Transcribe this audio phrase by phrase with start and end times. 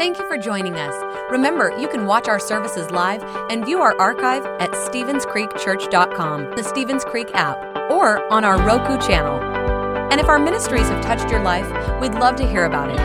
[0.00, 0.94] Thank you for joining us.
[1.30, 7.04] Remember, you can watch our services live and view our archive at StevensCreekChurch.com, the Stevens
[7.04, 7.58] Creek app,
[7.90, 9.38] or on our Roku channel.
[10.10, 11.68] And if our ministries have touched your life,
[12.00, 12.96] we'd love to hear about it.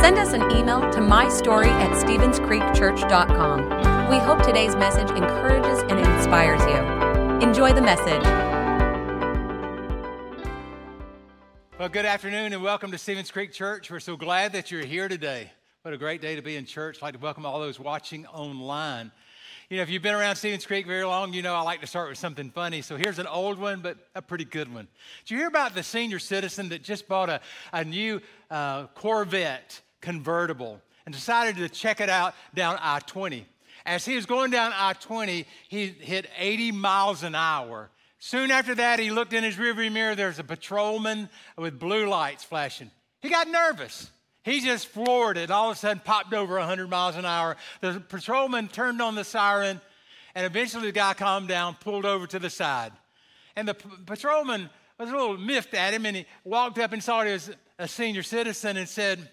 [0.00, 4.08] Send us an email to mystory at StevensCreekChurch.com.
[4.08, 6.76] We hope today's message encourages and inspires you.
[7.44, 8.22] Enjoy the message.
[11.76, 13.90] Well, good afternoon and welcome to Stevens Creek Church.
[13.90, 15.50] We're so glad that you're here today.
[15.86, 16.96] What a great day to be in church.
[16.96, 19.12] I'd like to welcome all those watching online.
[19.70, 21.86] You know, if you've been around Stevens Creek very long, you know I like to
[21.86, 22.82] start with something funny.
[22.82, 24.88] So here's an old one, but a pretty good one.
[25.24, 27.40] Did you hear about the senior citizen that just bought a,
[27.72, 33.46] a new uh, Corvette convertible and decided to check it out down I 20?
[33.84, 37.90] As he was going down I 20, he hit 80 miles an hour.
[38.18, 40.16] Soon after that, he looked in his rearview mirror.
[40.16, 42.90] There's a patrolman with blue lights flashing.
[43.22, 44.10] He got nervous.
[44.46, 45.50] He just floored it.
[45.50, 47.56] All of a sudden, popped over 100 miles an hour.
[47.80, 49.80] The patrolman turned on the siren,
[50.36, 52.92] and eventually the guy calmed down, pulled over to the side.
[53.56, 57.02] And the p- patrolman was a little miffed at him, and he walked up and
[57.02, 59.28] saw he was a senior citizen and said,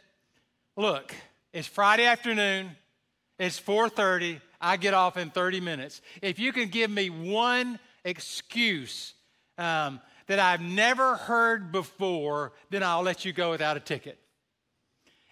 [0.75, 1.13] "Look,
[1.53, 2.75] it's Friday afternoon.
[3.37, 4.41] It's 4:30.
[4.59, 6.01] I get off in 30 minutes.
[6.23, 9.13] If you can give me one excuse
[9.59, 14.22] um, that I've never heard before, then I'll let you go without a ticket."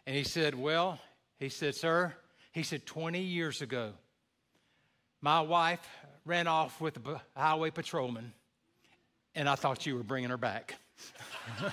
[0.06, 1.00] And he said, Well,
[1.40, 2.14] he said, Sir,
[2.52, 3.94] he said, 20 years ago,
[5.22, 5.88] my wife
[6.26, 8.34] ran off with a highway patrolman,
[9.36, 10.76] and I thought you were bringing her back.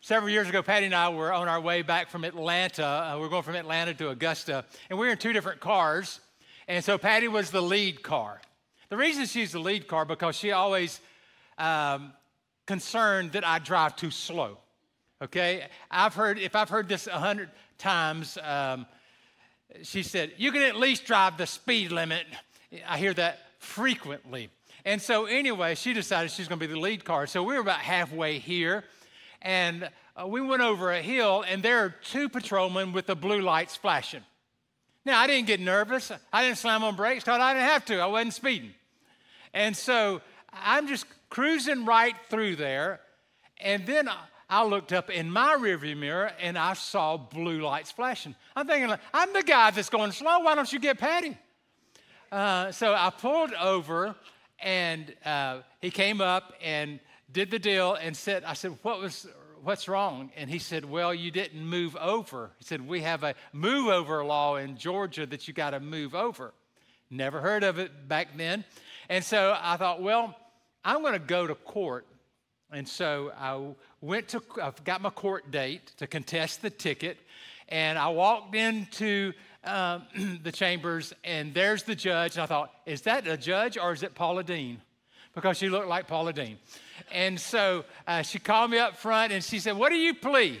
[0.00, 2.84] Several years ago, Patty and I were on our way back from Atlanta.
[2.84, 6.20] Uh, we are going from Atlanta to Augusta, and we were in two different cars.
[6.66, 8.40] And so Patty was the lead car.
[8.88, 11.00] The reason she's the lead car because she always
[11.58, 12.12] um,
[12.66, 14.58] concerned that I drive too slow.
[15.22, 18.38] Okay, I've heard if I've heard this a hundred times.
[18.42, 18.86] Um,
[19.82, 22.26] she said, "You can at least drive the speed limit."
[22.88, 24.48] I hear that frequently.
[24.84, 27.26] And so, anyway, she decided she's going to be the lead car.
[27.26, 28.84] So we were about halfway here,
[29.42, 33.42] and uh, we went over a hill, and there are two patrolmen with the blue
[33.42, 34.22] lights flashing.
[35.04, 36.10] Now, I didn't get nervous.
[36.32, 37.98] I didn't slam on brakes because I didn't have to.
[37.98, 38.72] I wasn't speeding.
[39.52, 43.00] And so I'm just cruising right through there,
[43.58, 44.08] and then
[44.50, 48.34] I looked up in my rearview mirror and I saw blue lights flashing.
[48.56, 50.40] I'm thinking, I'm the guy that's going slow.
[50.40, 51.38] Why don't you get Patty?
[52.32, 54.16] Uh, so I pulled over
[54.58, 56.98] and uh, he came up and
[57.30, 59.28] did the deal and said, I said, what was,
[59.62, 60.32] what's wrong?
[60.36, 62.50] And he said, well, you didn't move over.
[62.58, 66.16] He said, we have a move over law in Georgia that you got to move
[66.16, 66.52] over.
[67.08, 68.64] Never heard of it back then.
[69.08, 70.34] And so I thought, well,
[70.84, 72.06] I'm going to go to court.
[72.72, 77.18] And so I went to, I got my court date to contest the ticket,
[77.68, 79.32] and I walked into
[79.64, 80.02] um,
[80.42, 82.36] the chambers, and there's the judge.
[82.36, 84.80] And I thought, is that a judge or is it Paula Deen?
[85.34, 86.58] Because she looked like Paula Deen.
[87.12, 90.60] And so uh, she called me up front and she said, What do you plea?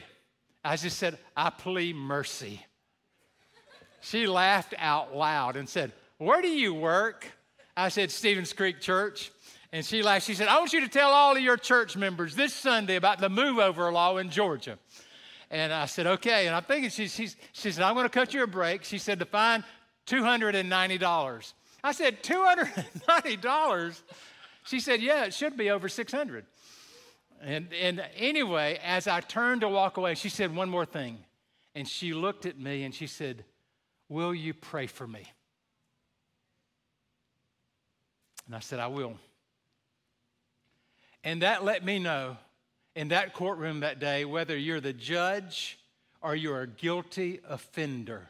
[0.64, 2.64] I just said, I plea mercy.
[4.00, 7.26] She laughed out loud and said, Where do you work?
[7.76, 9.32] I said, Stevens Creek Church.
[9.72, 10.26] And she laughed.
[10.26, 13.20] She said, I want you to tell all of your church members this Sunday about
[13.20, 14.78] the move over law in Georgia.
[15.50, 16.46] And I said, okay.
[16.46, 18.84] And I'm thinking, she, she, she said, I'm going to cut you a break.
[18.84, 19.62] She said, to find
[20.06, 21.52] $290.
[21.82, 24.02] I said, $290?
[24.64, 26.44] She said, yeah, it should be over 600
[27.40, 31.18] and, and anyway, as I turned to walk away, she said one more thing.
[31.74, 33.44] And she looked at me and she said,
[34.08, 35.22] Will you pray for me?
[38.46, 39.14] And I said, I will.
[41.24, 42.36] And that let me know
[42.94, 45.78] in that courtroom that day whether you're the judge
[46.22, 48.28] or you're a guilty offender,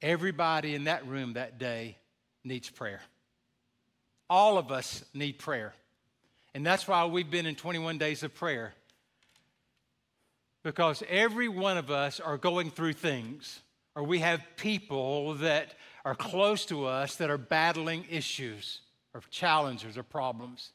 [0.00, 1.96] everybody in that room that day
[2.44, 3.00] needs prayer.
[4.30, 5.74] All of us need prayer.
[6.54, 8.74] And that's why we've been in 21 days of prayer.
[10.62, 13.60] Because every one of us are going through things,
[13.94, 15.74] or we have people that
[16.04, 18.80] are close to us that are battling issues,
[19.12, 20.70] or challenges, or problems.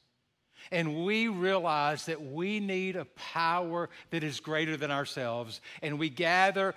[0.71, 5.61] And we realize that we need a power that is greater than ourselves.
[5.81, 6.75] And we gather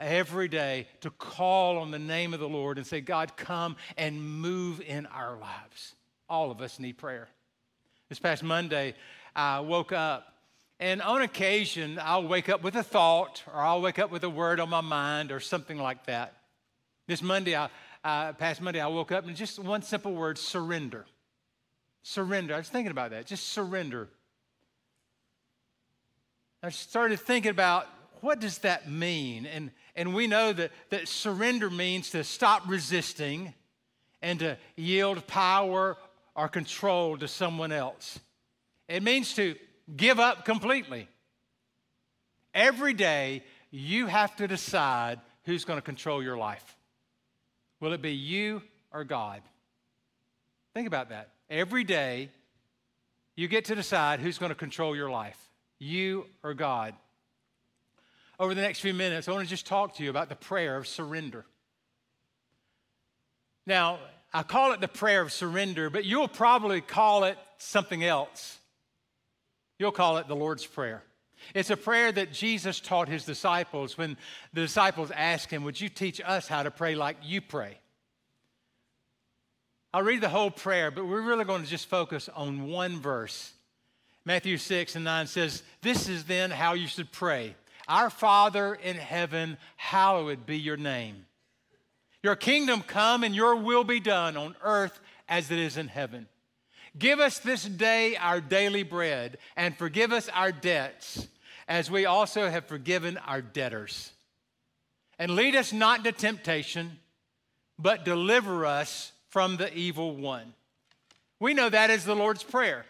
[0.00, 4.20] every day to call on the name of the Lord and say, God, come and
[4.40, 5.94] move in our lives.
[6.28, 7.28] All of us need prayer.
[8.08, 8.94] This past Monday,
[9.36, 10.34] I woke up,
[10.80, 14.30] and on occasion, I'll wake up with a thought, or I'll wake up with a
[14.30, 16.34] word on my mind, or something like that.
[17.06, 17.68] This Monday, I,
[18.04, 21.04] uh, past Monday, I woke up and just one simple word surrender.
[22.02, 22.54] Surrender.
[22.54, 23.26] I was thinking about that.
[23.26, 24.08] Just surrender.
[26.62, 27.86] I started thinking about
[28.20, 29.46] what does that mean?
[29.46, 33.54] And, and we know that, that surrender means to stop resisting
[34.22, 35.96] and to yield power
[36.34, 38.18] or control to someone else.
[38.88, 39.54] It means to
[39.96, 41.08] give up completely.
[42.54, 46.76] Every day, you have to decide who's going to control your life.
[47.80, 48.62] Will it be you
[48.92, 49.42] or God?
[50.74, 51.30] Think about that.
[51.50, 52.30] Every day,
[53.36, 55.38] you get to decide who's going to control your life,
[55.78, 56.94] you or God.
[58.38, 60.76] Over the next few minutes, I want to just talk to you about the prayer
[60.76, 61.44] of surrender.
[63.66, 63.98] Now,
[64.32, 68.58] I call it the prayer of surrender, but you'll probably call it something else.
[69.78, 71.02] You'll call it the Lord's Prayer.
[71.54, 74.16] It's a prayer that Jesus taught his disciples when
[74.52, 77.78] the disciples asked him, Would you teach us how to pray like you pray?
[79.92, 83.52] I'll read the whole prayer, but we're really going to just focus on one verse.
[84.24, 87.54] Matthew 6 and 9 says, This is then how you should pray
[87.88, 91.24] Our Father in heaven, hallowed be your name.
[92.22, 96.28] Your kingdom come and your will be done on earth as it is in heaven.
[96.98, 101.28] Give us this day our daily bread and forgive us our debts
[101.66, 104.12] as we also have forgiven our debtors.
[105.18, 106.98] And lead us not into temptation,
[107.78, 110.54] but deliver us from the evil one.
[111.40, 112.84] We know that is the Lord's Prayer.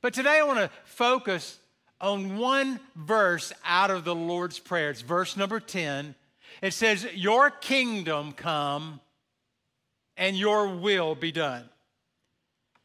[0.00, 1.58] But today I want to focus
[2.00, 4.90] on one verse out of the Lord's Prayer.
[4.90, 6.14] It's verse number 10
[6.62, 9.00] it says, Your kingdom come
[10.16, 11.68] and your will be done.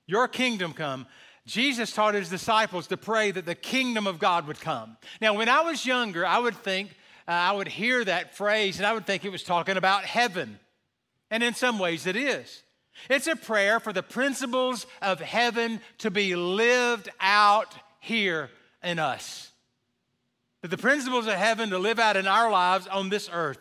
[0.05, 1.07] Your kingdom come.
[1.45, 4.97] Jesus taught his disciples to pray that the kingdom of God would come.
[5.19, 6.91] Now, when I was younger, I would think,
[7.27, 10.59] uh, I would hear that phrase and I would think it was talking about heaven.
[11.33, 12.61] And in some ways, it is.
[13.09, 18.51] It's a prayer for the principles of heaven to be lived out here
[18.83, 19.51] in us
[20.61, 23.57] That the principles of heaven to live out in our lives on this earth.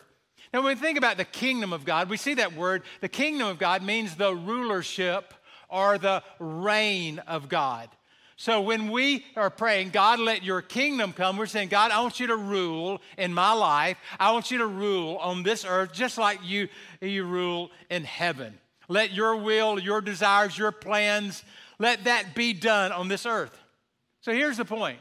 [0.53, 2.83] Now, when we think about the kingdom of God, we see that word.
[3.01, 5.33] The kingdom of God means the rulership
[5.67, 7.89] or the reign of God.
[8.35, 12.19] So when we are praying, God, let your kingdom come, we're saying, God, I want
[12.19, 13.97] you to rule in my life.
[14.19, 16.67] I want you to rule on this earth just like you,
[16.99, 18.57] you rule in heaven.
[18.87, 21.43] Let your will, your desires, your plans,
[21.79, 23.57] let that be done on this earth.
[24.21, 24.99] So here's the point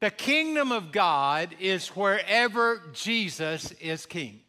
[0.00, 4.40] the kingdom of God is wherever Jesus is king.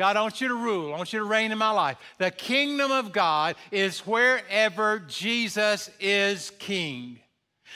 [0.00, 0.94] God, I want you to rule.
[0.94, 1.98] I want you to reign in my life.
[2.16, 7.18] The kingdom of God is wherever Jesus is king.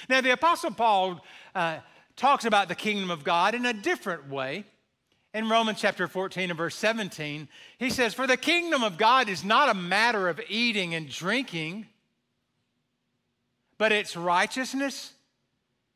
[0.09, 1.23] Now, the Apostle Paul
[1.55, 1.81] uh,
[2.17, 4.65] talks about the kingdom of God in a different way.
[5.35, 9.45] In Romans chapter 14 and verse 17, he says, For the kingdom of God is
[9.45, 11.85] not a matter of eating and drinking,
[13.77, 15.13] but it's righteousness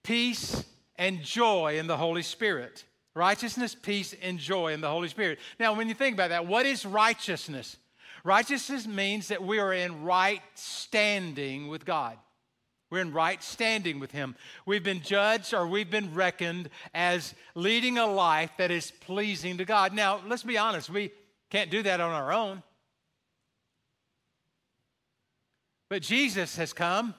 [0.03, 0.65] peace,
[0.97, 2.85] and joy in the Holy Spirit.
[3.19, 5.41] Righteousness, peace, and joy in the Holy Spirit.
[5.59, 7.77] Now, when you think about that, what is righteousness?
[8.23, 12.17] Righteousness means that we are in right standing with God.
[12.91, 14.37] We're in right standing with Him.
[14.67, 19.65] We've been judged or we've been reckoned as leading a life that is pleasing to
[19.65, 19.93] God.
[19.93, 21.11] Now, let's be honest, we
[21.51, 22.63] can't do that on our own.
[25.91, 27.17] But Jesus has come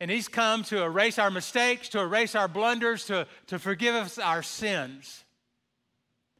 [0.00, 4.18] and He's come to erase our mistakes, to erase our blunders, to, to forgive us
[4.18, 5.24] our sins.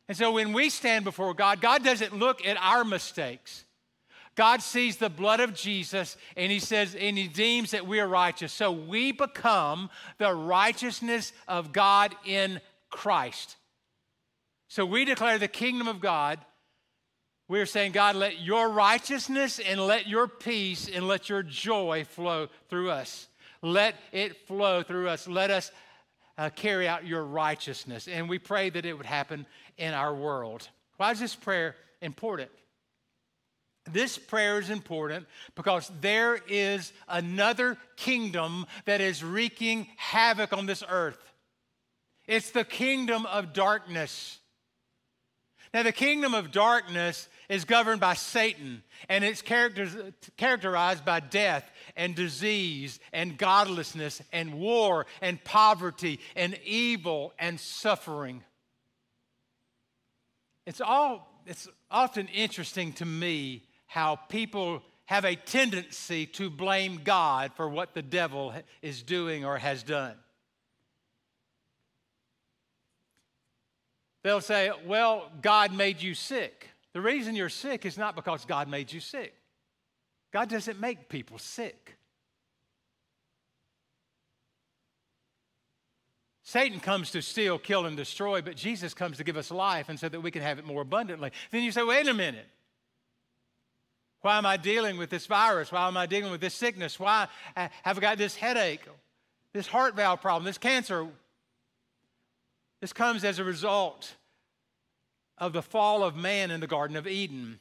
[0.09, 3.65] And so when we stand before God, God doesn't look at our mistakes.
[4.35, 8.09] God sees the blood of Jesus and he says, and he deems that we are
[8.09, 8.53] righteous.
[8.53, 13.57] So we become the righteousness of God in Christ.
[14.69, 16.39] So we declare the kingdom of God.
[17.49, 22.05] We are saying, God, let your righteousness and let your peace and let your joy
[22.05, 23.29] flow through us.
[23.63, 25.29] Let it flow through us.
[25.29, 25.71] Let us
[26.39, 28.09] uh, carry out your righteousness.
[28.09, 30.69] And we pray that it would happen in our world.
[30.97, 32.51] Why is this prayer important?
[33.91, 40.83] This prayer is important because there is another kingdom that is wreaking havoc on this
[40.89, 41.19] earth.
[42.27, 44.40] It's the kingdom of darkness.
[45.73, 52.15] Now, the kingdom of darkness is governed by Satan, and it's characterized by death and
[52.15, 58.43] disease and godlessness and war and poverty and evil and suffering.
[60.67, 67.53] It's all it's often interesting to me how people have a tendency to blame God
[67.57, 70.15] for what the devil is doing or has done.
[74.23, 76.69] They'll say, Well, God made you sick.
[76.93, 79.35] The reason you're sick is not because God made you sick.
[80.33, 81.97] God doesn't make people sick.
[86.43, 90.01] Satan comes to steal, kill, and destroy, but Jesus comes to give us life and
[90.01, 91.31] so that we can have it more abundantly.
[91.53, 92.49] Then you say, wait a minute.
[94.23, 95.71] Why am I dealing with this virus?
[95.71, 96.99] Why am I dealing with this sickness?
[96.99, 98.81] Why uh, have I got this headache,
[99.53, 101.07] this heart valve problem, this cancer?
[102.81, 104.15] This comes as a result
[105.39, 107.61] of the fall of man in the Garden of Eden.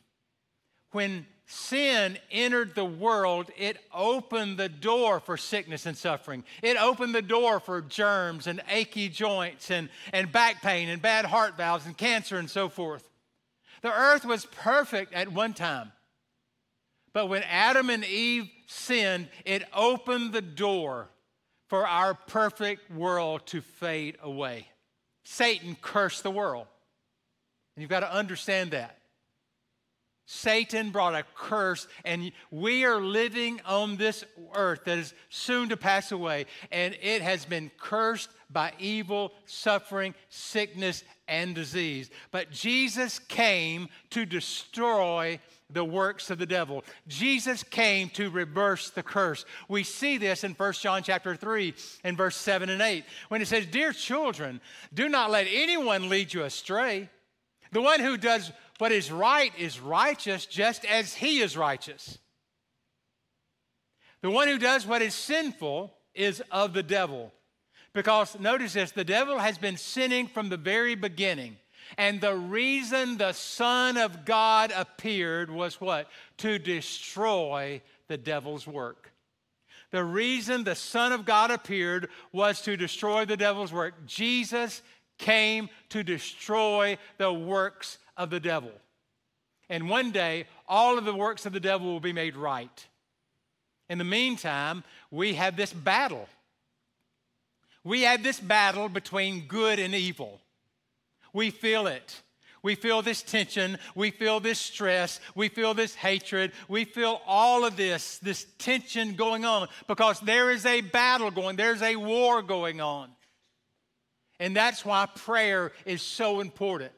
[0.92, 6.44] When sin entered the world, it opened the door for sickness and suffering.
[6.62, 11.26] It opened the door for germs and achy joints and, and back pain and bad
[11.26, 13.10] heart valves and cancer and so forth.
[13.82, 15.92] The earth was perfect at one time.
[17.14, 21.10] But when Adam and Eve sinned, it opened the door
[21.68, 24.68] for our perfect world to fade away.
[25.32, 26.66] Satan cursed the world.
[27.76, 28.98] And you've got to understand that.
[30.26, 34.24] Satan brought a curse, and we are living on this
[34.56, 40.16] earth that is soon to pass away, and it has been cursed by evil, suffering,
[40.30, 42.10] sickness, and disease.
[42.32, 46.84] But Jesus came to destroy the works of the devil.
[47.08, 49.46] Jesus came to reverse the curse.
[49.68, 51.74] We see this in 1 John chapter 3
[52.04, 54.62] and verse 7 and 8 when it says, "Dear children,
[54.94, 57.10] do not let anyone lead you astray."
[57.72, 62.18] The one who does what is right is righteous just as he is righteous.
[64.22, 67.32] The one who does what is sinful is of the devil.
[67.94, 71.58] Because notice this the devil has been sinning from the very beginning.
[71.98, 76.08] And the reason the Son of God appeared was what?
[76.38, 79.12] To destroy the devil's work.
[79.92, 84.06] The reason the Son of God appeared was to destroy the devil's work.
[84.06, 84.82] Jesus
[85.18, 88.72] came to destroy the works of the devil.
[89.70, 92.88] And one day, all of the works of the devil will be made right.
[93.90, 96.28] In the meantime, we have this battle.
[97.84, 100.40] We have this battle between good and evil.
[101.34, 102.22] We feel it.
[102.62, 103.78] We feel this tension.
[103.96, 105.20] We feel this stress.
[105.36, 106.52] We feel this hatred.
[106.68, 111.56] We feel all of this, this tension going on because there is a battle going,
[111.56, 113.10] there's a war going on.
[114.40, 116.94] And that's why prayer is so important.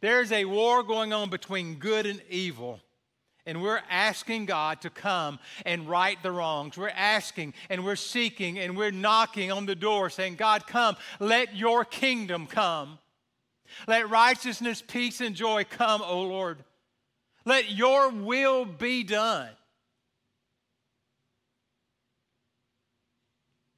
[0.00, 2.80] There's a war going on between good and evil.
[3.46, 6.76] And we're asking God to come and right the wrongs.
[6.76, 11.54] We're asking and we're seeking and we're knocking on the door saying, God, come, let
[11.54, 12.98] your kingdom come.
[13.86, 16.58] Let righteousness, peace, and joy come, O Lord.
[17.44, 19.50] Let your will be done.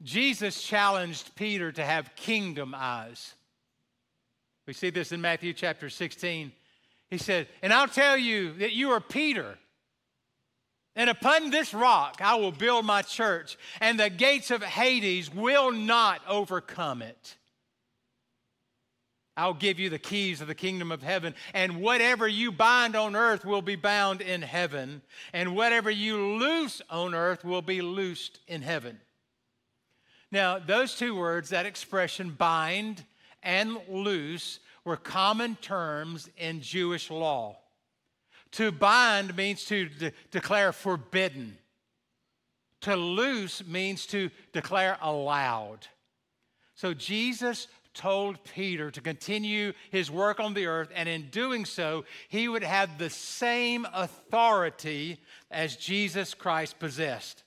[0.03, 3.35] Jesus challenged Peter to have kingdom eyes.
[4.67, 6.53] We see this in Matthew chapter 16.
[7.11, 9.59] He said, And I'll tell you that you are Peter.
[10.95, 15.73] And upon this rock I will build my church, and the gates of Hades will
[15.73, 17.37] not overcome it.
[19.39, 23.15] I'll give you the keys of the kingdom of heaven, and whatever you bind on
[23.15, 25.01] earth will be bound in heaven,
[25.33, 29.01] and whatever you loose on earth will be loosed in heaven.
[30.33, 33.05] Now, those two words, that expression, bind
[33.43, 37.59] and loose, were common terms in Jewish law.
[38.53, 41.59] To bind means to de- declare forbidden.
[42.83, 45.87] To loose means to declare allowed.
[46.75, 47.67] So Jesus
[47.99, 52.63] told Peter to continue his work on the earth, and in doing so, he would
[52.63, 57.45] have the same authority as Jesus Christ possessed.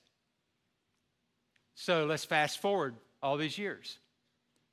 [1.74, 3.98] So let's fast forward all these years.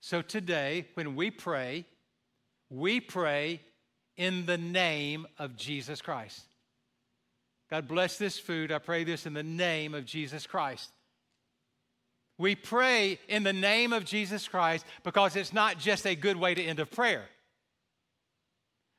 [0.01, 1.85] So today, when we pray,
[2.69, 3.61] we pray
[4.17, 6.43] in the name of Jesus Christ.
[7.69, 8.71] God bless this food.
[8.71, 10.91] I pray this in the name of Jesus Christ.
[12.39, 16.55] We pray in the name of Jesus Christ because it's not just a good way
[16.55, 17.25] to end a prayer.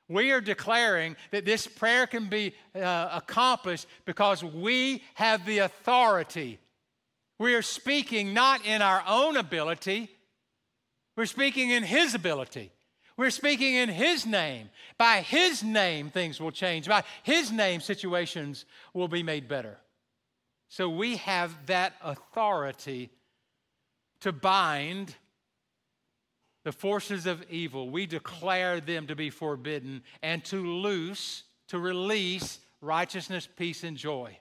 [0.09, 6.61] We are declaring that this prayer can be uh, accomplished because we have the authority
[7.41, 10.11] we are speaking not in our own ability,
[11.17, 12.71] we're speaking in His ability.
[13.17, 14.69] We're speaking in His name.
[14.99, 16.87] By His name, things will change.
[16.87, 19.79] By His name, situations will be made better.
[20.69, 23.09] So we have that authority
[24.21, 25.15] to bind
[26.65, 27.91] the forces of evil.
[27.91, 34.37] We declare them to be forbidden and to loose, to release righteousness, peace, and joy.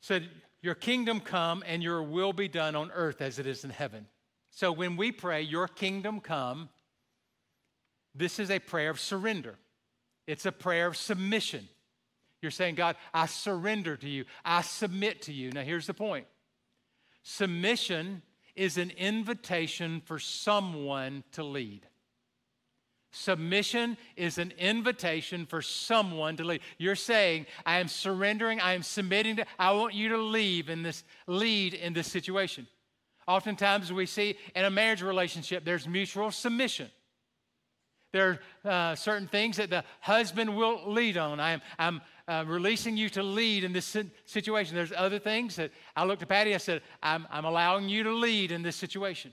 [0.00, 0.20] So
[0.62, 4.06] your kingdom come and your will be done on earth as it is in heaven.
[4.50, 6.68] So when we pray, Your kingdom come,
[8.14, 9.56] this is a prayer of surrender.
[10.26, 11.68] It's a prayer of submission.
[12.42, 15.52] You're saying, God, I surrender to you, I submit to you.
[15.52, 16.26] Now, here's the point
[17.22, 18.22] submission
[18.56, 21.86] is an invitation for someone to lead.
[23.12, 26.60] Submission is an invitation for someone to lead.
[26.78, 30.82] You're saying, I am surrendering, I am submitting to, I want you to leave in
[30.82, 32.68] this, lead in this situation.
[33.26, 36.88] Oftentimes we see in a marriage relationship, there's mutual submission.
[38.12, 41.38] There are uh, certain things that the husband will lead on.
[41.38, 42.00] I am, I'm
[42.30, 44.76] uh, releasing you to lead in this situation.
[44.76, 48.12] There's other things that I looked at Patty, I said, I'm, I'm allowing you to
[48.12, 49.32] lead in this situation.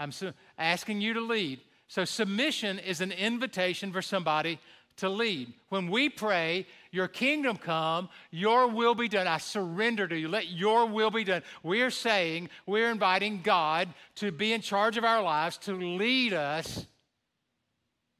[0.00, 1.60] I'm su- asking you to lead.
[1.86, 4.58] So, submission is an invitation for somebody
[4.96, 5.52] to lead.
[5.68, 9.28] When we pray, Your kingdom come, Your will be done.
[9.28, 10.26] I surrender to you.
[10.26, 11.44] Let Your will be done.
[11.62, 16.86] We're saying, we're inviting God to be in charge of our lives, to lead us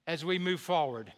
[0.07, 1.13] as we move forward.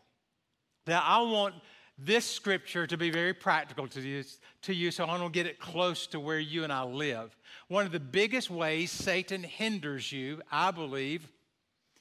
[0.86, 1.54] Now, I want
[1.98, 4.22] this scripture to be very practical to you,
[4.62, 7.36] to you, so I want to get it close to where you and I live.
[7.66, 11.28] One of the biggest ways Satan hinders you, I believe,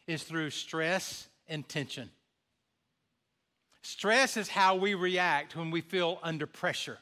[0.06, 2.10] is through stress and tension.
[3.82, 7.00] Stress is how we react when we feel under pressure,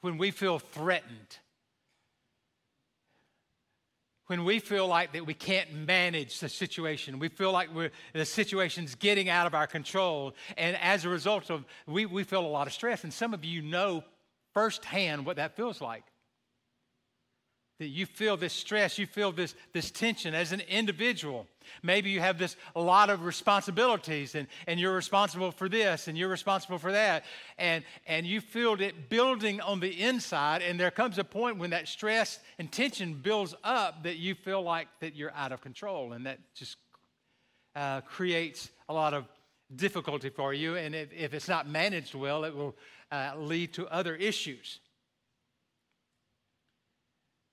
[0.00, 1.38] when we feel threatened,
[4.28, 7.18] when we feel like that we can't manage the situation.
[7.18, 7.70] We feel like
[8.12, 10.34] the situation's getting out of our control.
[10.58, 13.04] And as a result of we, we feel a lot of stress.
[13.04, 14.04] And some of you know
[14.52, 16.04] firsthand what that feels like.
[17.78, 21.46] That you feel this stress, you feel this, this tension as an individual.
[21.82, 26.16] Maybe you have this a lot of responsibilities and, and you're responsible for this and
[26.16, 27.24] you're responsible for that.
[27.58, 31.70] And, and you feel it building on the inside, and there comes a point when
[31.70, 36.12] that stress and tension builds up that you feel like that you're out of control,
[36.12, 36.76] and that just
[37.74, 39.24] uh, creates a lot of
[39.74, 40.76] difficulty for you.
[40.76, 42.74] And if, if it's not managed well, it will
[43.10, 44.80] uh, lead to other issues.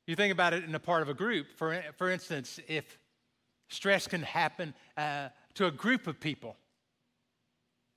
[0.07, 1.47] You think about it in a part of a group.
[1.55, 2.97] For, for instance, if
[3.69, 6.55] stress can happen uh, to a group of people,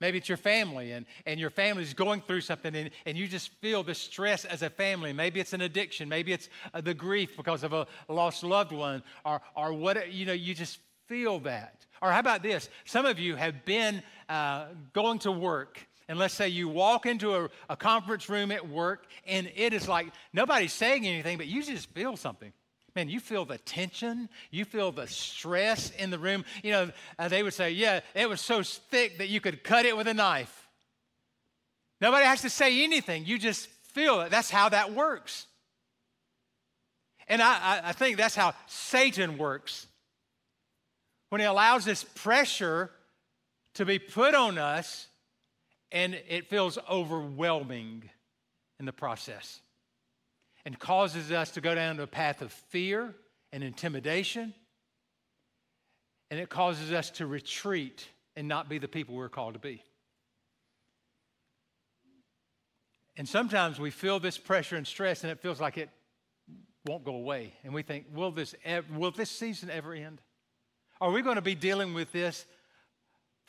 [0.01, 3.51] maybe it's your family and, and your family's going through something and, and you just
[3.61, 5.13] feel the stress as a family.
[5.13, 6.09] Maybe it's an addiction.
[6.09, 10.27] Maybe it's uh, the grief because of a lost loved one or, or what, you
[10.27, 11.87] know, you just feel that.
[12.01, 12.69] Or how about this?
[12.85, 17.35] Some of you have been uh, going to work and let's say you walk into
[17.35, 21.63] a, a conference room at work and it is like nobody's saying anything, but you
[21.63, 22.53] just feel something.
[22.99, 26.45] Man, you feel the tension, you feel the stress in the room.
[26.65, 29.87] You know, uh, they would say, yeah, it was so thick that you could cut
[29.87, 30.69] it with a knife.
[32.01, 34.33] Nobody has to say anything, you just feel it.
[34.33, 35.47] That's how that works.
[37.29, 39.87] And I, I think that's how Satan works.
[41.29, 42.91] When he allows this pressure
[43.75, 45.07] to be put on us,
[45.93, 48.11] and it feels overwhelming
[48.81, 49.61] in the process
[50.69, 53.15] and causes us to go down a path of fear
[53.55, 54.53] and intimidation.
[56.31, 59.83] And it causes us to retreat and not be the people we're called to be.
[63.17, 65.89] And sometimes we feel this pressure and stress, and it feels like it
[66.85, 67.55] won't go away.
[67.65, 70.21] And we think, will this, ever, will this season ever end?
[71.01, 72.45] Are we going to be dealing with this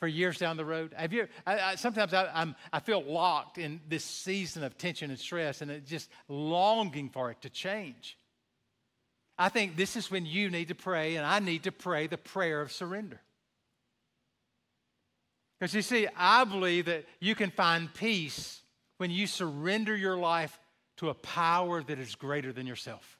[0.00, 0.92] for years down the road?
[0.96, 1.28] Have you?
[1.46, 5.60] I, I, sometimes I, I'm, I feel locked in this season of tension and stress,
[5.60, 8.18] and just longing for it to change.
[9.38, 12.18] I think this is when you need to pray, and I need to pray the
[12.18, 13.20] prayer of surrender.
[15.58, 18.62] Because you see, I believe that you can find peace
[18.96, 20.58] when you surrender your life
[20.96, 23.18] to a power that is greater than yourself.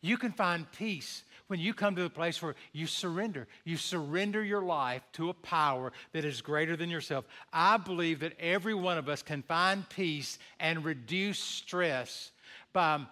[0.00, 4.42] You can find peace when you come to the place where you surrender, you surrender
[4.42, 7.26] your life to a power that is greater than yourself.
[7.52, 12.30] I believe that every one of us can find peace and reduce stress
[12.72, 13.04] by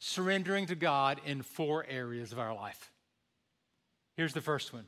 [0.00, 2.90] surrendering to God in four areas of our life.
[4.18, 4.84] Here's the first one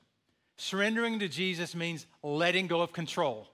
[0.59, 3.49] surrendering to Jesus means letting go of control.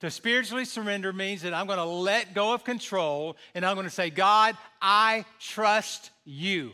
[0.00, 3.86] To spiritually surrender means that I'm going to let go of control and I'm going
[3.86, 6.72] to say, God, I trust you.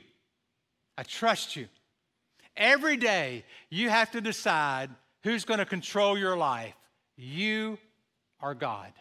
[0.97, 1.69] I trust you.
[2.57, 4.91] Every day, you have to decide
[5.23, 6.75] who's going to control your life.
[7.17, 7.79] You
[8.41, 8.93] are God.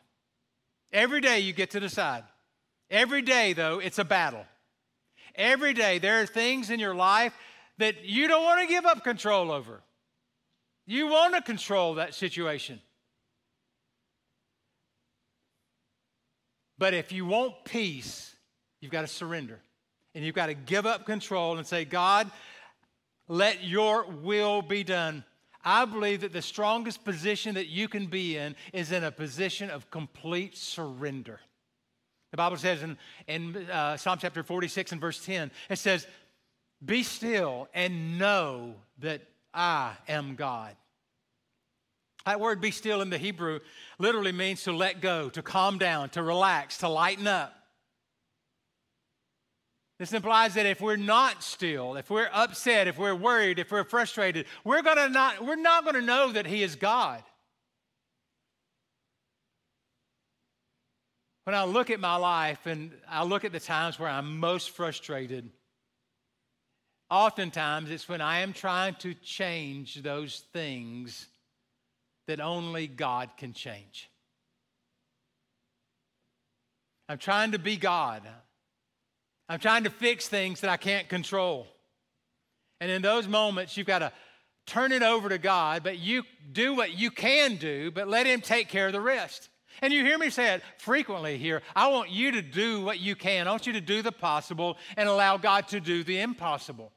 [0.92, 2.24] Every day, you get to decide.
[2.90, 4.46] Every day, though, it's a battle.
[5.36, 7.34] Every day, there are things in your life
[7.78, 9.82] that you don't want to give up control over.
[10.86, 12.80] You want to control that situation.
[16.78, 18.36] But if you want peace,
[18.82, 19.62] you've got to surrender
[20.16, 22.32] and you've got to give up control and say, God,
[23.28, 25.24] let your will be done.
[25.64, 29.70] I believe that the strongest position that you can be in is in a position
[29.70, 31.40] of complete surrender.
[32.32, 32.98] The Bible says in,
[33.28, 36.08] in uh, Psalm chapter 46 and verse 10, it says,
[36.84, 39.22] Be still and know that
[39.54, 40.76] I am God.
[42.26, 43.60] That word be still in the Hebrew
[44.00, 47.54] literally means to let go, to calm down, to relax, to lighten up.
[49.98, 53.86] This implies that if we're not still, if we're upset, if we're worried, if we're
[53.86, 57.24] frustrated, we're, gonna not, we're not going to know that He is God.
[61.46, 64.72] When I look at my life and I look at the times where I'm most
[64.72, 65.50] frustrated,
[67.10, 71.28] oftentimes it's when I am trying to change those things
[72.28, 74.10] that only God can change.
[77.08, 78.24] I'm trying to be God.
[79.48, 81.68] I'm trying to fix things that I can't control.
[82.82, 84.12] And in those moments, you've got to
[84.66, 88.42] turn it over to God, but you do what you can do, but let Him
[88.42, 89.50] take care of the rest.
[89.82, 91.62] And you hear me say it frequently here.
[91.76, 93.48] I want you to do what you can.
[93.48, 96.92] I want you to do the possible and allow God to do the impossible.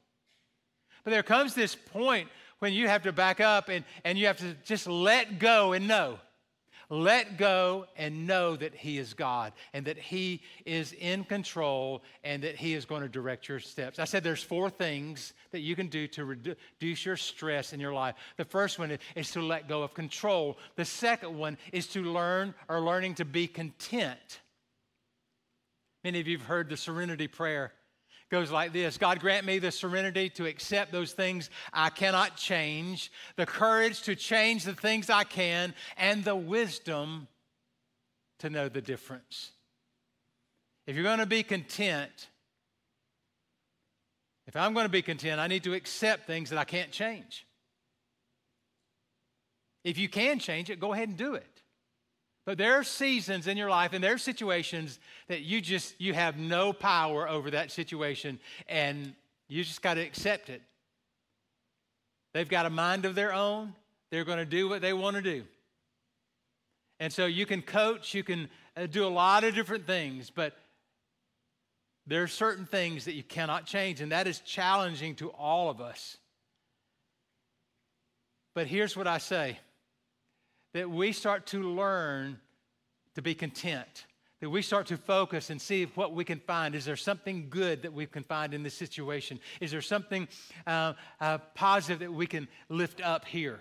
[1.03, 4.37] But there comes this point when you have to back up and, and you have
[4.37, 6.19] to just let go and know
[6.89, 12.43] let go and know that He is God and that He is in control and
[12.43, 13.99] that He is going to direct your steps.
[13.99, 17.93] I said there's four things that you can do to reduce your stress in your
[17.93, 18.15] life.
[18.37, 22.55] The first one is to let go of control, the second one is to learn
[22.67, 24.39] or learning to be content.
[26.03, 27.73] Many of you have heard the serenity prayer
[28.29, 33.11] goes like this God, grant me the serenity to accept those things I cannot change,
[33.35, 37.27] the courage to change the things I can, and the wisdom
[38.39, 39.51] to know the difference.
[40.87, 42.29] If you're going to be content,
[44.47, 47.45] if I'm going to be content, I need to accept things that I can't change.
[49.83, 51.58] If you can change it, go ahead and do it.
[52.49, 56.15] But there are seasons in your life and there are situations that you just you
[56.15, 59.13] have no power over that situation and
[59.47, 60.63] you just got to accept it.
[62.33, 63.75] They've got a mind of their own.
[64.09, 65.43] They're going to do what they want to do.
[66.99, 70.57] And so you can coach, you can uh, do a lot of different things, but
[72.07, 75.81] there are certain things that you cannot change, and that is challenging to all of
[75.81, 76.17] us.
[78.55, 79.59] But here's what I say
[80.73, 82.39] that we start to learn
[83.15, 84.05] to be content,
[84.39, 86.75] that we start to focus and see what we can find.
[86.75, 89.39] Is there something good that we can find in this situation?
[89.59, 90.27] Is there something
[90.67, 93.59] uh, uh, positive that we can lift up here?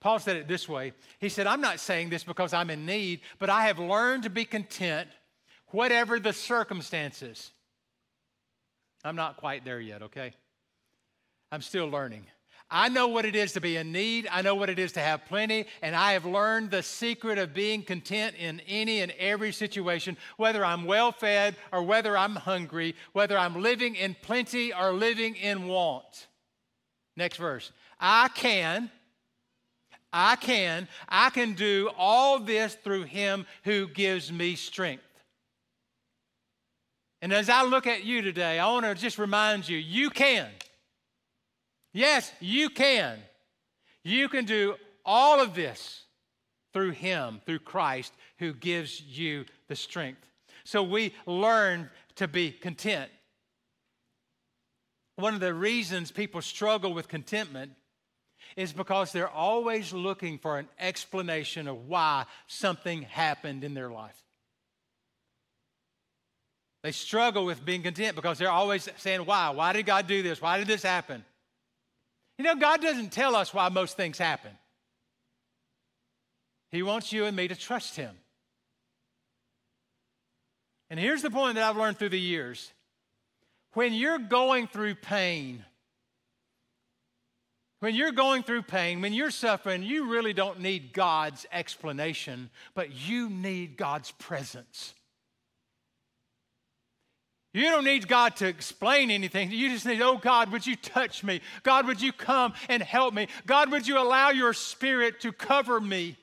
[0.00, 3.20] Paul said it this way He said, I'm not saying this because I'm in need,
[3.38, 5.08] but I have learned to be content,
[5.68, 7.52] whatever the circumstances.
[9.04, 10.32] I'm not quite there yet, okay?
[11.50, 12.26] I'm still learning.
[12.74, 14.26] I know what it is to be in need.
[14.32, 15.66] I know what it is to have plenty.
[15.82, 20.64] And I have learned the secret of being content in any and every situation, whether
[20.64, 25.68] I'm well fed or whether I'm hungry, whether I'm living in plenty or living in
[25.68, 26.28] want.
[27.14, 27.70] Next verse.
[28.00, 28.90] I can,
[30.10, 35.04] I can, I can do all this through him who gives me strength.
[37.20, 40.48] And as I look at you today, I want to just remind you you can.
[41.92, 43.18] Yes, you can.
[44.04, 44.74] You can do
[45.04, 46.04] all of this
[46.72, 50.26] through Him, through Christ, who gives you the strength.
[50.64, 53.10] So we learn to be content.
[55.16, 57.72] One of the reasons people struggle with contentment
[58.56, 64.16] is because they're always looking for an explanation of why something happened in their life.
[66.82, 69.50] They struggle with being content because they're always saying, Why?
[69.50, 70.42] Why did God do this?
[70.42, 71.24] Why did this happen?
[72.38, 74.52] You know, God doesn't tell us why most things happen.
[76.70, 78.16] He wants you and me to trust Him.
[80.90, 82.72] And here's the point that I've learned through the years
[83.74, 85.64] when you're going through pain,
[87.80, 92.92] when you're going through pain, when you're suffering, you really don't need God's explanation, but
[92.92, 94.94] you need God's presence.
[97.54, 99.50] You don't need God to explain anything.
[99.50, 101.42] You just need, oh God, would you touch me?
[101.62, 103.28] God, would you come and help me?
[103.46, 106.16] God, would you allow your spirit to cover me?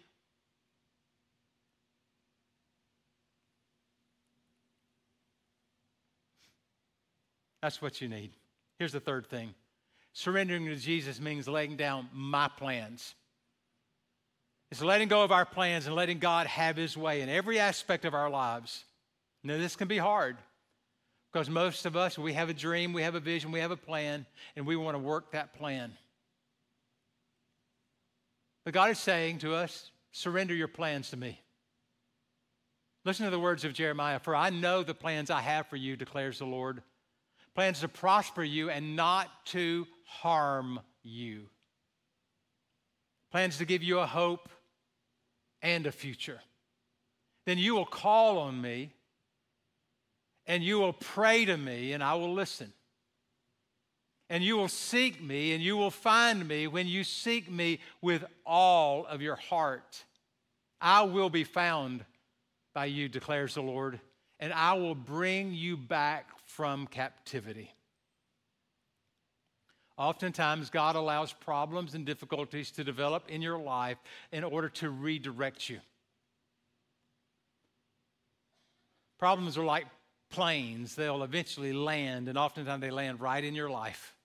[7.61, 8.31] That's what you need.
[8.79, 9.53] Here's the third thing
[10.13, 13.13] surrendering to Jesus means laying down my plans.
[14.71, 18.05] It's letting go of our plans and letting God have his way in every aspect
[18.05, 18.83] of our lives.
[19.43, 20.37] Now, this can be hard.
[21.31, 23.77] Because most of us, we have a dream, we have a vision, we have a
[23.77, 25.93] plan, and we want to work that plan.
[28.65, 31.39] But God is saying to us, surrender your plans to me.
[33.05, 35.95] Listen to the words of Jeremiah For I know the plans I have for you,
[35.95, 36.81] declares the Lord
[37.55, 41.49] plans to prosper you and not to harm you,
[43.31, 44.47] plans to give you a hope
[45.61, 46.39] and a future.
[47.45, 48.93] Then you will call on me
[50.49, 52.73] and you will pray to me, and I will listen.
[54.31, 58.25] And you will seek me, and you will find me when you seek me with
[58.47, 60.03] all of your heart.
[60.81, 62.03] I will be found
[62.73, 63.99] by you, declares the Lord,
[64.39, 67.71] and I will bring you back from captivity.
[69.99, 73.97] Oftentimes, God allows problems and difficulties to develop in your life
[74.31, 75.79] in order to redirect you.
[79.19, 79.85] Problems are like
[80.29, 84.15] planes, they'll eventually land, and oftentimes they land right in your life.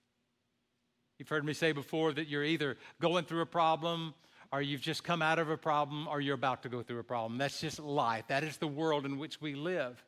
[1.17, 4.13] You've heard me say before that you're either going through a problem,
[4.51, 7.03] or you've just come out of a problem, or you're about to go through a
[7.03, 7.37] problem.
[7.37, 8.25] That's just life.
[8.27, 10.03] That is the world in which we live.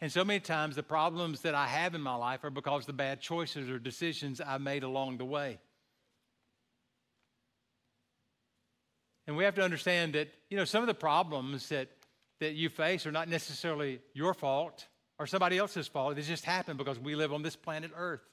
[0.00, 2.92] And so many times, the problems that I have in my life are because the
[2.92, 5.58] bad choices or decisions I made along the way.
[9.26, 11.88] And we have to understand that, you know, some of the problems that,
[12.40, 14.86] that you face are not necessarily your fault
[15.18, 16.16] or somebody else's fault.
[16.16, 18.24] They just happened because we live on this planet Earth,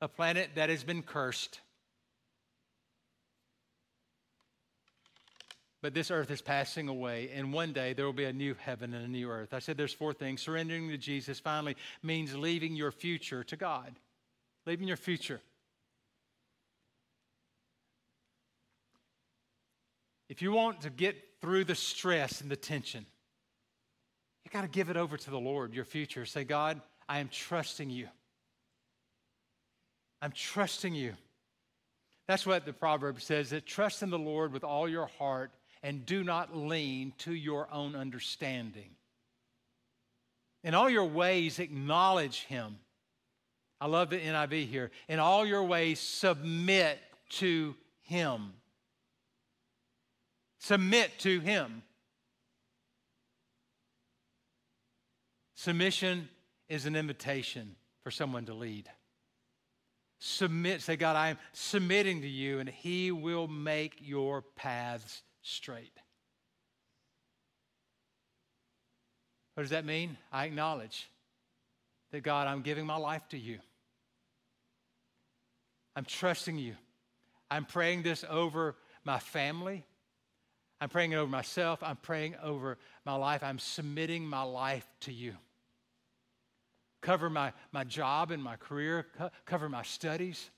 [0.00, 1.60] a planet that has been cursed.
[5.80, 8.94] But this earth is passing away, and one day there will be a new heaven
[8.94, 9.54] and a new earth.
[9.54, 10.42] I said there's four things.
[10.42, 13.94] Surrendering to Jesus finally means leaving your future to God,
[14.66, 15.40] leaving your future.
[20.28, 23.06] If you want to get through the stress and the tension,
[24.48, 26.24] you got to give it over to the Lord, your future.
[26.24, 28.08] Say, God, I am trusting you.
[30.22, 31.12] I'm trusting you.
[32.28, 35.50] That's what the proverb says that trust in the Lord with all your heart
[35.82, 38.88] and do not lean to your own understanding.
[40.64, 42.78] In all your ways, acknowledge him.
[43.82, 44.90] I love the NIV here.
[45.08, 46.98] In all your ways, submit
[47.32, 48.54] to him.
[50.58, 51.82] Submit to him.
[55.58, 56.28] Submission
[56.68, 58.88] is an invitation for someone to lead.
[60.20, 65.98] Submit, say, God, I am submitting to you, and He will make your paths straight.
[69.54, 70.16] What does that mean?
[70.30, 71.10] I acknowledge
[72.12, 73.58] that, God, I'm giving my life to you.
[75.96, 76.76] I'm trusting you.
[77.50, 79.84] I'm praying this over my family.
[80.80, 81.82] I'm praying it over myself.
[81.82, 83.42] I'm praying over my life.
[83.42, 85.34] I'm submitting my life to you
[87.00, 90.50] cover my, my job and my career, co- cover my studies.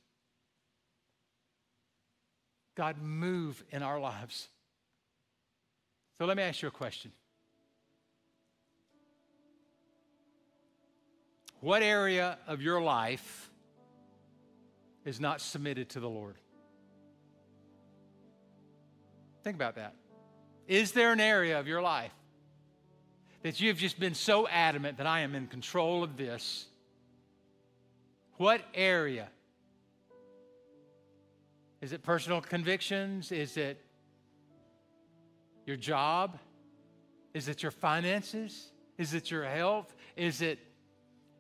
[2.76, 4.48] God, move in our lives.
[6.18, 7.12] So let me ask you a question.
[11.60, 13.50] What area of your life
[15.04, 16.36] is not submitted to the Lord?
[19.42, 19.94] Think about that.
[20.66, 22.12] Is there an area of your life
[23.42, 26.66] that you've just been so adamant that I am in control of this,
[28.36, 29.28] what area?
[31.80, 33.32] Is it personal convictions?
[33.32, 33.82] Is it
[35.66, 36.38] your job?
[37.32, 38.72] Is it your finances?
[38.98, 39.94] Is it your health?
[40.16, 40.58] Is it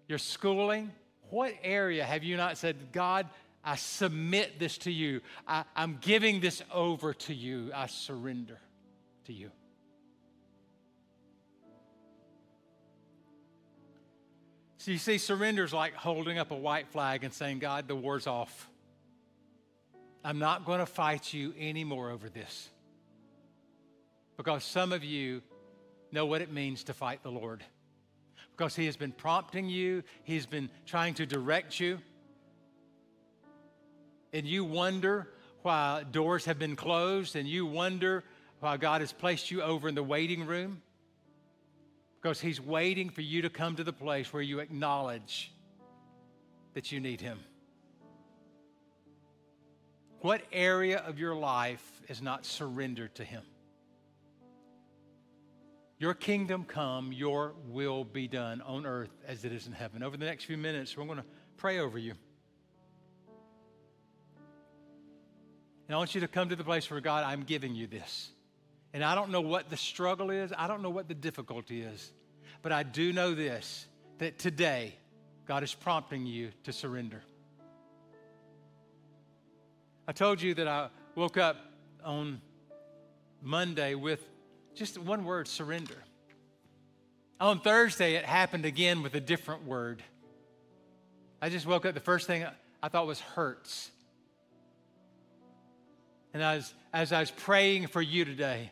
[0.08, 0.92] your schooling?
[1.30, 3.28] What area have you not said, God,
[3.64, 5.20] I submit this to you?
[5.46, 7.70] I, am giving this over to you.
[7.74, 8.58] I surrender
[9.26, 9.50] to you.
[14.80, 17.94] So you see, surrender is like holding up a white flag and saying, God, the
[17.94, 18.70] war's off.
[20.24, 22.66] I'm not going to fight you anymore over this.
[24.38, 25.42] Because some of you
[26.12, 27.62] know what it means to fight the Lord.
[28.56, 31.98] Because He has been prompting you, He's been trying to direct you.
[34.32, 35.28] And you wonder
[35.60, 38.24] why doors have been closed, and you wonder
[38.60, 40.80] why God has placed you over in the waiting room
[42.20, 45.52] because He's waiting for you to come to the place where you acknowledge
[46.74, 47.38] that you need Him.
[50.20, 53.42] What area of your life is not surrendered to Him?
[55.98, 60.02] Your kingdom come, your will be done on earth as it is in heaven.
[60.02, 61.24] Over the next few minutes, we're going to
[61.56, 62.14] pray over you.
[65.88, 68.30] And I want you to come to the place where God, I'm giving you this.
[68.92, 72.12] And I don't know what the struggle is, I don't know what the difficulty is,
[72.62, 73.86] but I do know this
[74.18, 74.94] that today
[75.46, 77.22] God is prompting you to surrender.
[80.06, 81.56] I told you that I woke up
[82.04, 82.40] on
[83.42, 84.20] Monday with
[84.74, 85.96] Just one word surrender.
[87.40, 90.02] On Thursday, it happened again with a different word.
[91.40, 92.44] I just woke up, the first thing
[92.82, 93.90] I thought was hurts.
[96.32, 98.70] And as, as I was praying for you today,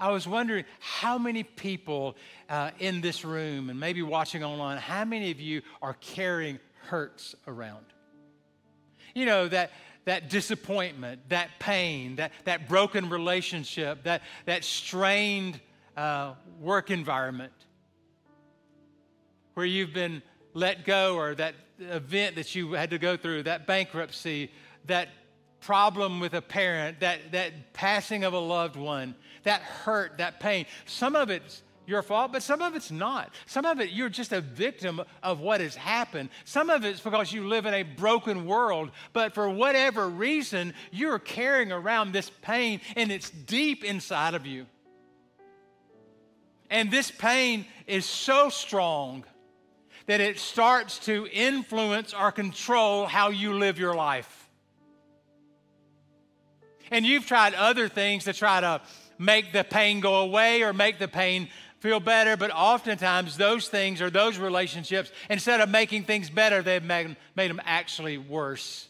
[0.00, 2.16] I was wondering how many people
[2.48, 7.34] uh, in this room and maybe watching online, how many of you are carrying hurts
[7.46, 7.84] around?
[9.14, 9.72] You know, that,
[10.06, 15.60] that disappointment, that pain, that, that broken relationship, that, that strained
[15.98, 17.52] uh, work environment
[19.52, 20.22] where you've been
[20.54, 24.50] let go or that event that you had to go through, that bankruptcy,
[24.86, 25.08] that
[25.60, 30.66] problem with a parent, that, that passing of a loved one, that hurt, that pain.
[30.86, 33.34] Some of it's your fault, but some of it's not.
[33.46, 36.30] Some of it, you're just a victim of what has happened.
[36.44, 41.18] Some of it's because you live in a broken world, but for whatever reason, you're
[41.18, 44.66] carrying around this pain and it's deep inside of you.
[46.70, 49.24] And this pain is so strong
[50.06, 54.39] that it starts to influence or control how you live your life.
[56.90, 58.80] And you've tried other things to try to
[59.18, 61.48] make the pain go away or make the pain
[61.78, 66.82] feel better, but oftentimes those things or those relationships, instead of making things better, they've
[66.82, 68.86] made, made them actually worse.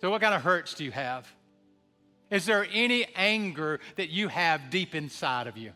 [0.00, 1.30] So, what kind of hurts do you have?
[2.30, 5.72] Is there any anger that you have deep inside of you?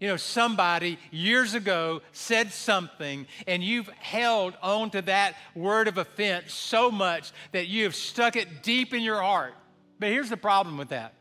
[0.00, 5.98] You know, somebody years ago said something, and you've held on to that word of
[5.98, 9.54] offense so much that you have stuck it deep in your heart.
[9.98, 11.14] But here's the problem with that.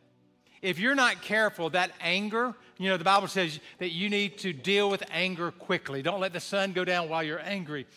[0.62, 4.54] If you're not careful, that anger, you know, the Bible says that you need to
[4.54, 6.02] deal with anger quickly.
[6.02, 7.88] Don't let the sun go down while you're angry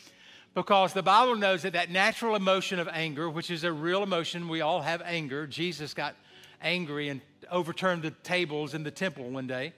[0.54, 4.48] because the Bible knows that that natural emotion of anger, which is a real emotion,
[4.48, 5.46] we all have anger.
[5.46, 6.16] Jesus got
[6.60, 9.72] angry and overturned the tables in the temple one day.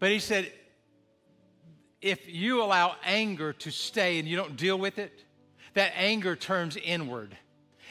[0.00, 0.52] But he said,
[2.00, 5.24] if you allow anger to stay and you don't deal with it,
[5.74, 7.36] that anger turns inward.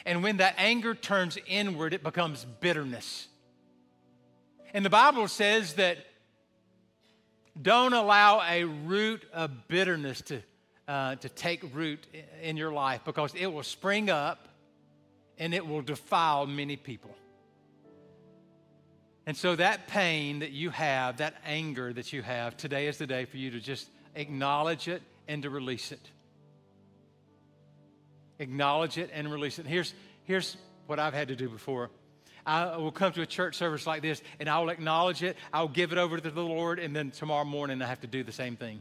[0.06, 3.28] And when that anger turns inward, it becomes bitterness.
[4.72, 5.98] And the Bible says that
[7.60, 10.42] don't allow a root of bitterness to,
[10.86, 12.06] uh, to take root
[12.42, 14.48] in your life because it will spring up
[15.38, 17.14] and it will defile many people.
[19.28, 23.06] And so, that pain that you have, that anger that you have, today is the
[23.06, 26.00] day for you to just acknowledge it and to release it.
[28.38, 29.66] Acknowledge it and release it.
[29.66, 29.92] Here's,
[30.24, 31.90] here's what I've had to do before
[32.46, 35.36] I will come to a church service like this and I will acknowledge it.
[35.52, 38.24] I'll give it over to the Lord, and then tomorrow morning I have to do
[38.24, 38.80] the same thing.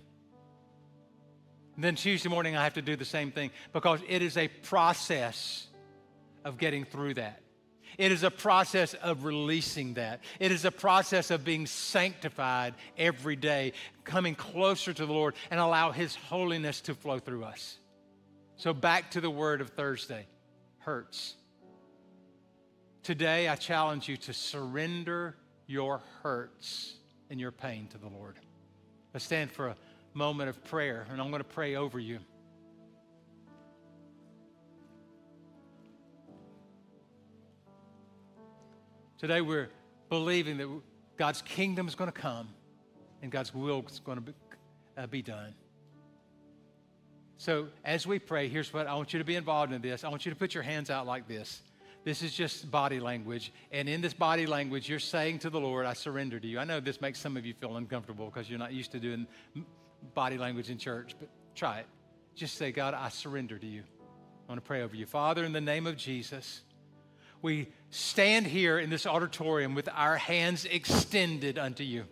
[1.75, 4.47] And then Tuesday morning I have to do the same thing because it is a
[4.47, 5.67] process
[6.45, 7.41] of getting through that.
[7.97, 10.21] It is a process of releasing that.
[10.39, 15.59] It is a process of being sanctified every day, coming closer to the Lord and
[15.59, 17.77] allow His holiness to flow through us.
[18.55, 20.27] So, back to the word of Thursday
[20.79, 21.35] hurts.
[23.03, 26.95] Today, I challenge you to surrender your hurts
[27.29, 28.35] and your pain to the Lord.
[29.13, 29.75] Let's stand for a
[30.13, 32.19] moment of prayer, and I'm going to pray over you.
[39.17, 39.69] Today, we're
[40.09, 40.69] believing that
[41.17, 42.47] God's kingdom is going to come
[43.23, 44.33] and God's will is going to be,
[44.95, 45.55] uh, be done.
[47.37, 50.03] So, as we pray, here's what I want you to be involved in this.
[50.03, 51.63] I want you to put your hands out like this.
[52.03, 53.51] This is just body language.
[53.71, 56.59] And in this body language, you're saying to the Lord, I surrender to you.
[56.59, 59.25] I know this makes some of you feel uncomfortable because you're not used to doing
[60.13, 61.87] body language in church, but try it.
[62.35, 63.81] Just say, God, I surrender to you.
[64.47, 65.07] I want to pray over you.
[65.07, 66.61] Father, in the name of Jesus,
[67.41, 72.05] we stand here in this auditorium with our hands extended unto you.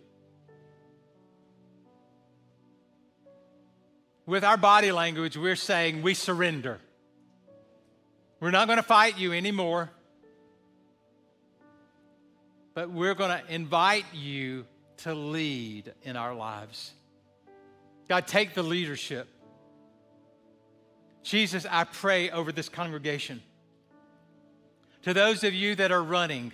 [4.24, 6.80] With our body language, we're saying we surrender.
[8.40, 9.90] We're not going to fight you anymore,
[12.74, 14.66] but we're going to invite you
[14.98, 16.92] to lead in our lives.
[18.08, 19.28] God, take the leadership.
[21.22, 23.42] Jesus, I pray over this congregation.
[25.06, 26.50] To those of you that are running,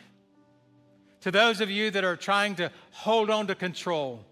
[1.22, 4.26] to those of you that are trying to hold on to control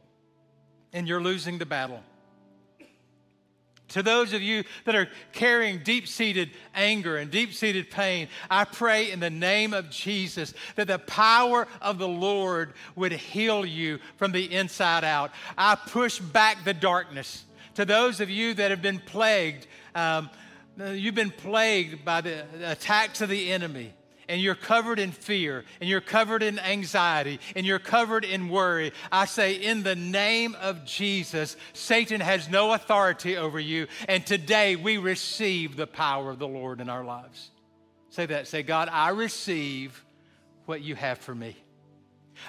[0.93, 2.03] and you're losing the battle.
[3.89, 8.65] To those of you that are carrying deep seated anger and deep seated pain, I
[8.65, 14.01] pray in the name of Jesus that the power of the Lord would heal you
[14.19, 15.31] from the inside out.
[15.57, 17.47] I push back the darkness.
[17.77, 20.29] To those of you that have been plagued, um,
[20.77, 23.95] you've been plagued by the attacks of the enemy
[24.31, 28.93] and you're covered in fear and you're covered in anxiety and you're covered in worry,
[29.11, 33.89] I say, in the name of Jesus, Satan has no authority over you.
[34.09, 37.51] And today we receive the power of the Lord in our lives.
[38.11, 38.47] Say that.
[38.47, 40.03] Say, God, I receive
[40.65, 41.57] what you have for me.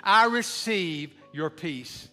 [0.03, 2.07] I receive your peace.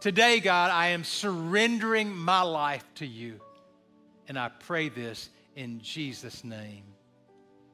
[0.00, 3.38] Today, God, I am surrendering my life to you.
[4.28, 6.84] And I pray this in Jesus' name.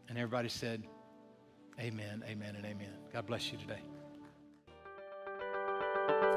[0.09, 0.83] And everybody said,
[1.81, 2.89] Amen, amen, and amen.
[3.12, 3.81] God bless you today.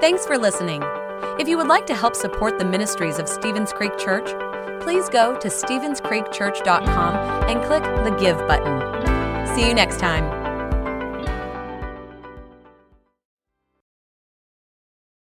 [0.01, 0.81] Thanks for listening.
[1.39, 4.29] If you would like to help support the ministries of Stevens Creek Church,
[4.81, 7.15] please go to StevensCreekChurch.com
[7.49, 9.55] and click the Give button.
[9.55, 10.38] See you next time.